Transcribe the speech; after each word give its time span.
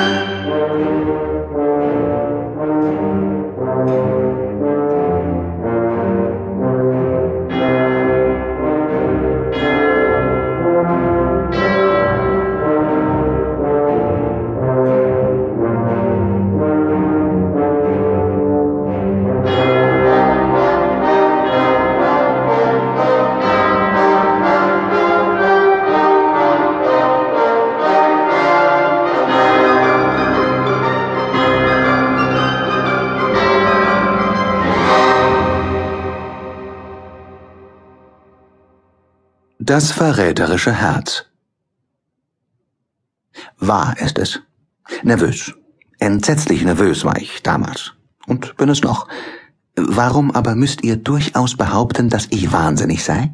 Música 0.00 1.39
Das 39.70 39.92
verräterische 39.92 40.72
Herz. 40.72 41.26
Wahr 43.60 43.94
ist 44.00 44.18
es. 44.18 44.40
Nervös. 45.04 45.54
Entsetzlich 46.00 46.64
nervös 46.64 47.04
war 47.04 47.16
ich 47.18 47.44
damals. 47.44 47.92
Und 48.26 48.56
bin 48.56 48.68
es 48.68 48.82
noch. 48.82 49.06
Warum 49.76 50.32
aber 50.32 50.56
müsst 50.56 50.82
ihr 50.82 50.96
durchaus 50.96 51.56
behaupten, 51.56 52.08
dass 52.08 52.26
ich 52.30 52.50
wahnsinnig 52.50 53.04
sei? 53.04 53.32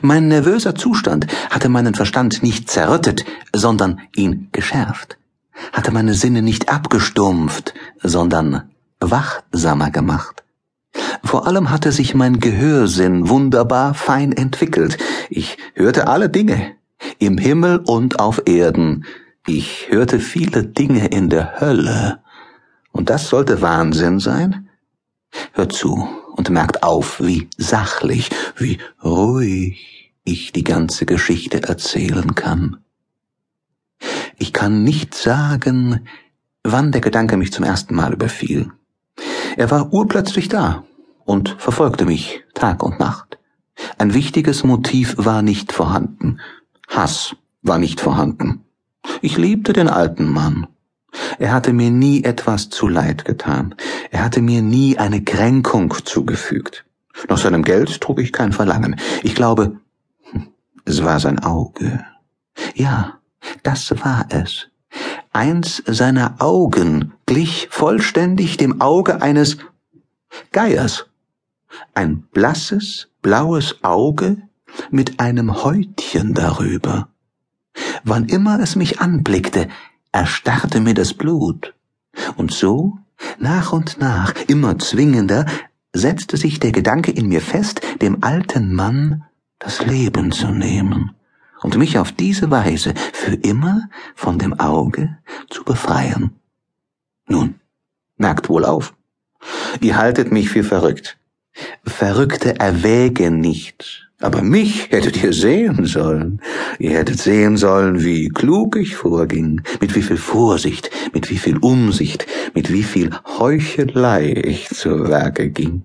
Mein 0.00 0.28
nervöser 0.28 0.74
Zustand 0.74 1.26
hatte 1.50 1.68
meinen 1.68 1.94
Verstand 1.94 2.42
nicht 2.42 2.70
zerrüttet, 2.70 3.26
sondern 3.54 4.00
ihn 4.16 4.48
geschärft, 4.52 5.18
hatte 5.74 5.90
meine 5.90 6.14
Sinne 6.14 6.40
nicht 6.40 6.70
abgestumpft, 6.70 7.74
sondern 8.02 8.70
wachsamer 9.00 9.90
gemacht. 9.90 10.41
Vor 11.32 11.46
allem 11.46 11.70
hatte 11.70 11.92
sich 11.92 12.14
mein 12.14 12.40
Gehörsinn 12.40 13.30
wunderbar 13.30 13.94
fein 13.94 14.32
entwickelt. 14.32 14.98
Ich 15.30 15.56
hörte 15.72 16.06
alle 16.06 16.28
Dinge, 16.28 16.72
im 17.18 17.38
Himmel 17.38 17.78
und 17.78 18.20
auf 18.20 18.42
Erden. 18.44 19.06
Ich 19.46 19.86
hörte 19.88 20.20
viele 20.20 20.62
Dinge 20.62 21.06
in 21.06 21.30
der 21.30 21.58
Hölle. 21.58 22.20
Und 22.90 23.08
das 23.08 23.30
sollte 23.30 23.62
Wahnsinn 23.62 24.20
sein? 24.20 24.68
Hört 25.52 25.72
zu 25.72 26.06
und 26.36 26.50
merkt 26.50 26.82
auf, 26.82 27.18
wie 27.22 27.48
sachlich, 27.56 28.28
wie 28.58 28.76
ruhig 29.02 30.12
ich 30.24 30.52
die 30.52 30.64
ganze 30.64 31.06
Geschichte 31.06 31.62
erzählen 31.62 32.34
kann. 32.34 32.84
Ich 34.36 34.52
kann 34.52 34.84
nicht 34.84 35.14
sagen, 35.14 36.06
wann 36.62 36.92
der 36.92 37.00
Gedanke 37.00 37.38
mich 37.38 37.54
zum 37.54 37.64
ersten 37.64 37.94
Mal 37.94 38.12
überfiel. 38.12 38.70
Er 39.56 39.70
war 39.70 39.94
urplötzlich 39.94 40.50
da, 40.50 40.84
und 41.24 41.56
verfolgte 41.58 42.04
mich 42.04 42.42
Tag 42.54 42.82
und 42.82 42.98
Nacht. 43.00 43.38
Ein 43.98 44.14
wichtiges 44.14 44.64
Motiv 44.64 45.14
war 45.18 45.42
nicht 45.42 45.72
vorhanden. 45.72 46.40
Hass 46.88 47.36
war 47.62 47.78
nicht 47.78 48.00
vorhanden. 48.00 48.64
Ich 49.20 49.36
liebte 49.36 49.72
den 49.72 49.88
alten 49.88 50.28
Mann. 50.28 50.66
Er 51.38 51.52
hatte 51.52 51.72
mir 51.72 51.90
nie 51.90 52.24
etwas 52.24 52.70
zu 52.70 52.88
Leid 52.88 53.24
getan. 53.24 53.74
Er 54.10 54.24
hatte 54.24 54.40
mir 54.40 54.62
nie 54.62 54.98
eine 54.98 55.22
Kränkung 55.22 55.94
zugefügt. 56.04 56.84
Nach 57.28 57.38
seinem 57.38 57.62
Geld 57.62 58.00
trug 58.00 58.20
ich 58.20 58.32
kein 58.32 58.52
Verlangen. 58.52 58.96
Ich 59.22 59.34
glaube, 59.34 59.76
hm, 60.30 60.48
es 60.84 61.04
war 61.04 61.20
sein 61.20 61.38
Auge. 61.38 62.04
Ja, 62.74 63.18
das 63.62 63.90
war 64.02 64.26
es. 64.30 64.68
Eins 65.32 65.82
seiner 65.86 66.36
Augen 66.38 67.14
glich 67.26 67.68
vollständig 67.70 68.56
dem 68.56 68.80
Auge 68.80 69.22
eines 69.22 69.58
Geiers 70.52 71.06
ein 71.94 72.22
blasses, 72.32 73.08
blaues 73.22 73.82
Auge 73.82 74.36
mit 74.90 75.20
einem 75.20 75.62
Häutchen 75.62 76.34
darüber. 76.34 77.08
Wann 78.04 78.26
immer 78.26 78.60
es 78.60 78.76
mich 78.76 79.00
anblickte, 79.00 79.68
erstarrte 80.12 80.80
mir 80.80 80.94
das 80.94 81.14
Blut. 81.14 81.74
Und 82.36 82.52
so, 82.52 82.98
nach 83.38 83.72
und 83.72 83.98
nach, 83.98 84.34
immer 84.48 84.78
zwingender, 84.78 85.46
setzte 85.92 86.36
sich 86.36 86.60
der 86.60 86.72
Gedanke 86.72 87.10
in 87.10 87.28
mir 87.28 87.40
fest, 87.40 87.80
dem 88.00 88.22
alten 88.22 88.74
Mann 88.74 89.24
das 89.58 89.84
Leben 89.84 90.32
zu 90.32 90.48
nehmen 90.48 91.14
und 91.62 91.76
mich 91.78 91.98
auf 91.98 92.12
diese 92.12 92.50
Weise 92.50 92.94
für 93.12 93.34
immer 93.34 93.88
von 94.14 94.38
dem 94.38 94.58
Auge 94.58 95.18
zu 95.48 95.64
befreien. 95.64 96.32
Nun, 97.28 97.60
merkt 98.16 98.48
wohl 98.48 98.64
auf. 98.64 98.94
Ihr 99.80 99.96
haltet 99.96 100.32
mich 100.32 100.50
für 100.50 100.64
verrückt. 100.64 101.18
Verrückte 101.84 102.58
erwägen 102.58 103.40
nicht. 103.40 104.08
Aber 104.20 104.40
mich 104.40 104.90
hättet 104.92 105.22
ihr 105.22 105.32
sehen 105.32 105.84
sollen. 105.84 106.40
Ihr 106.78 106.92
hättet 106.92 107.18
sehen 107.20 107.56
sollen, 107.56 108.04
wie 108.04 108.28
klug 108.28 108.76
ich 108.76 108.94
vorging, 108.94 109.62
mit 109.80 109.96
wie 109.96 110.02
viel 110.02 110.16
Vorsicht, 110.16 110.90
mit 111.12 111.28
wie 111.28 111.38
viel 111.38 111.58
Umsicht, 111.58 112.26
mit 112.54 112.72
wie 112.72 112.84
viel 112.84 113.10
Heuchelei 113.38 114.32
ich 114.44 114.68
zu 114.68 115.08
Werke 115.08 115.50
ging. 115.50 115.82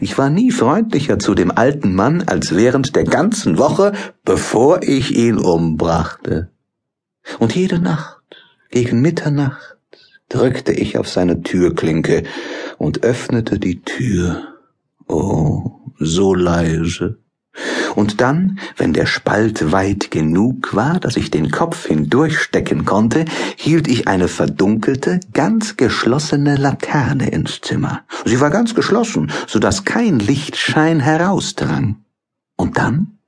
Ich 0.00 0.16
war 0.16 0.30
nie 0.30 0.50
freundlicher 0.50 1.18
zu 1.18 1.34
dem 1.34 1.50
alten 1.50 1.94
Mann 1.94 2.22
als 2.22 2.56
während 2.56 2.96
der 2.96 3.04
ganzen 3.04 3.58
Woche, 3.58 3.92
bevor 4.24 4.82
ich 4.82 5.14
ihn 5.14 5.36
umbrachte. 5.36 6.48
Und 7.38 7.54
jede 7.54 7.78
Nacht, 7.78 8.22
gegen 8.70 9.02
Mitternacht, 9.02 9.76
drückte 10.30 10.72
ich 10.72 10.96
auf 10.96 11.08
seine 11.08 11.42
Türklinke 11.42 12.22
und 12.78 13.02
öffnete 13.02 13.58
die 13.58 13.82
Tür 13.82 14.57
Oh, 15.08 15.92
so 15.98 16.34
leise. 16.34 17.18
Und 17.96 18.20
dann, 18.20 18.58
wenn 18.76 18.92
der 18.92 19.06
Spalt 19.06 19.72
weit 19.72 20.10
genug 20.10 20.74
war, 20.74 21.00
dass 21.00 21.16
ich 21.16 21.30
den 21.30 21.50
Kopf 21.50 21.86
hindurchstecken 21.86 22.84
konnte, 22.84 23.24
hielt 23.56 23.88
ich 23.88 24.06
eine 24.06 24.28
verdunkelte, 24.28 25.18
ganz 25.32 25.76
geschlossene 25.76 26.56
Laterne 26.56 27.30
ins 27.30 27.60
Zimmer. 27.60 28.02
Sie 28.24 28.40
war 28.40 28.50
ganz 28.50 28.74
geschlossen, 28.74 29.32
so 29.48 29.58
dass 29.58 29.84
kein 29.84 30.20
Lichtschein 30.20 31.00
herausdrang. 31.00 32.04
Und 32.56 32.78
dann 32.78 33.18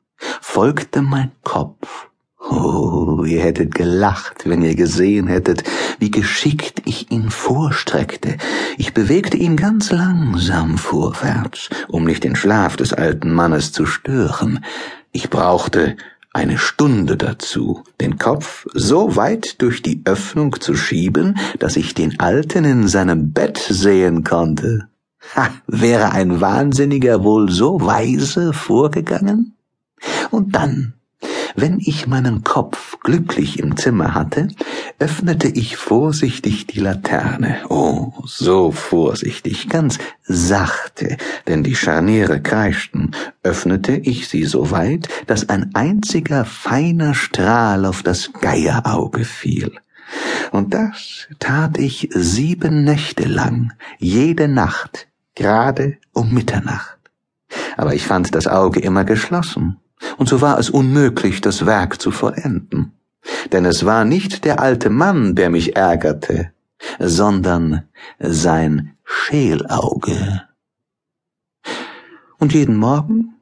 folgte 0.41 1.03
mein 1.03 1.33
Kopf 1.43 2.09
Oh, 2.50 3.22
ihr 3.25 3.43
hättet 3.43 3.77
gelacht, 3.77 4.43
wenn 4.44 4.62
ihr 4.62 4.75
gesehen 4.75 5.28
hättet, 5.28 5.62
wie 6.00 6.11
geschickt 6.11 6.83
ich 6.84 7.12
ihn 7.12 7.31
vorstreckte. 7.31 8.38
Ich 8.77 8.93
bewegte 8.93 9.37
ihn 9.37 9.56
ganz 9.56 9.93
langsam 9.93 10.77
vorwärts, 10.77 11.71
um 11.87 12.05
nicht 12.05 12.25
den 12.25 12.34
Schlaf 12.34 12.77
des 12.77 12.93
alten 12.93 13.33
Mannes 13.33 13.71
zu 13.71 13.87
stören. 13.87 14.65
Ich 15.12 15.31
brauchte 15.31 15.97
eine 16.33 16.59
Stunde 16.59 17.16
dazu, 17.16 17.84
den 18.00 18.19
Kopf 18.19 18.66
so 18.75 19.15
weit 19.15 19.62
durch 19.62 19.81
die 19.81 20.03
Öffnung 20.05 20.60
zu 20.60 20.75
schieben, 20.75 21.39
dass 21.60 21.77
ich 21.77 21.94
den 21.94 22.19
Alten 22.19 22.65
in 22.65 22.89
seinem 22.89 23.33
Bett 23.33 23.59
sehen 23.59 24.25
konnte. 24.25 24.89
Ha, 25.37 25.50
wäre 25.69 26.10
ein 26.10 26.41
Wahnsinniger 26.41 27.22
wohl 27.22 27.49
so 27.49 27.81
weise 27.81 28.53
vorgegangen? 28.53 29.55
Und 30.31 30.56
dann 30.56 30.94
wenn 31.55 31.78
ich 31.81 32.06
meinen 32.06 32.44
Kopf 32.44 32.99
glücklich 33.00 33.59
im 33.59 33.77
Zimmer 33.77 34.15
hatte, 34.15 34.49
öffnete 34.99 35.49
ich 35.49 35.77
vorsichtig 35.77 36.66
die 36.66 36.81
Laterne. 36.81 37.59
Oh, 37.69 38.12
so 38.25 38.72
vorsichtig, 38.72 39.69
ganz 39.69 39.99
sachte, 40.22 41.16
denn 41.48 41.63
die 41.63 41.77
Scharniere 41.77 42.41
kreischten, 42.41 43.13
öffnete 43.42 43.97
ich 43.97 44.28
sie 44.28 44.45
so 44.45 44.71
weit, 44.71 45.09
dass 45.27 45.48
ein 45.48 45.75
einziger 45.75 46.45
feiner 46.45 47.15
Strahl 47.15 47.84
auf 47.84 48.03
das 48.03 48.33
Geierauge 48.33 49.25
fiel. 49.25 49.72
Und 50.51 50.75
das 50.75 51.28
tat 51.39 51.78
ich 51.78 52.09
sieben 52.13 52.84
Nächte 52.84 53.25
lang, 53.25 53.72
jede 53.98 54.48
Nacht, 54.48 55.09
gerade 55.34 55.98
um 56.13 56.33
Mitternacht. 56.33 56.98
Aber 57.77 57.95
ich 57.95 58.04
fand 58.04 58.34
das 58.34 58.47
Auge 58.47 58.80
immer 58.80 59.04
geschlossen 59.04 59.78
und 60.17 60.29
so 60.29 60.41
war 60.41 60.59
es 60.59 60.71
unmöglich, 60.71 61.41
das 61.41 61.67
Werk 61.67 62.01
zu 62.01 62.11
vollenden. 62.11 62.93
Denn 63.53 63.65
es 63.65 63.85
war 63.85 64.05
nicht 64.05 64.45
der 64.45 64.61
alte 64.61 64.91
Mann, 64.91 65.35
der 65.35 65.51
mich 65.51 65.77
ärgerte, 65.77 66.53
sondern 66.99 67.85
sein 68.19 68.97
Scheelauge. 69.05 70.43
Und 72.39 72.55
jeden 72.55 72.77
Morgen, 72.77 73.35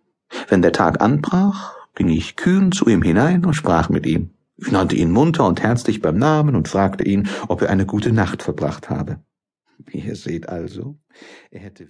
wenn 0.49 0.63
der 0.63 0.73
Tag 0.73 1.01
anbrach, 1.01 1.75
ging 1.95 2.09
ich 2.09 2.37
kühn 2.37 2.73
zu 2.73 2.89
ihm 2.89 3.03
hinein 3.03 3.45
und 3.45 3.55
sprach 3.55 3.89
mit 3.89 4.07
ihm. 4.07 4.31
Ich 4.57 4.73
nannte 4.73 4.97
ihn 4.97 5.13
munter 5.13 5.47
und 5.47 5.63
herzlich 5.63 6.03
beim 6.03 6.17
Namen 6.17 6.57
und 6.57 6.69
fragte 6.69 7.05
ihn, 7.05 7.29
ob 7.47 7.63
er 7.63 7.71
eine 7.71 7.87
gute 7.87 8.13
Nacht 8.13 8.43
verbracht 8.43 8.91
habe. 8.91 9.21
Ihr 9.93 10.17
seht 10.17 10.49
also, 10.49 10.97
er 11.51 11.61
hätte 11.61 11.87